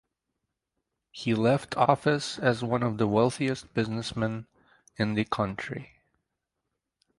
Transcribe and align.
He 1.11 1.35
left 1.35 1.77
office 1.77 2.39
as 2.39 2.63
one 2.63 2.81
of 2.81 2.97
the 2.97 3.05
wealthiest 3.05 3.71
businessmen 3.75 4.47
in 4.97 5.13
the 5.13 5.25
country. 5.25 5.91